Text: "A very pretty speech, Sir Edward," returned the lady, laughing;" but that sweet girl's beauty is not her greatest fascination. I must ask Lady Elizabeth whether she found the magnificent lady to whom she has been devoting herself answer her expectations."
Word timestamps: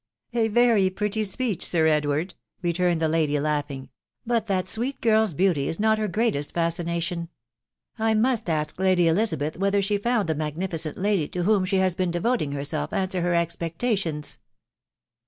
"A 0.33 0.47
very 0.47 0.89
pretty 0.89 1.23
speech, 1.23 1.63
Sir 1.63 1.85
Edward," 1.85 2.33
returned 2.63 2.99
the 2.99 3.07
lady, 3.07 3.39
laughing;" 3.39 3.89
but 4.25 4.47
that 4.47 4.67
sweet 4.67 4.99
girl's 4.99 5.35
beauty 5.35 5.67
is 5.67 5.79
not 5.79 5.99
her 5.99 6.07
greatest 6.07 6.55
fascination. 6.55 7.29
I 7.99 8.15
must 8.15 8.49
ask 8.49 8.79
Lady 8.79 9.07
Elizabeth 9.07 9.57
whether 9.59 9.79
she 9.79 9.99
found 9.99 10.27
the 10.27 10.33
magnificent 10.33 10.97
lady 10.97 11.27
to 11.27 11.43
whom 11.43 11.65
she 11.65 11.77
has 11.77 11.93
been 11.93 12.09
devoting 12.09 12.53
herself 12.53 12.91
answer 12.93 13.21
her 13.21 13.35
expectations." 13.35 14.39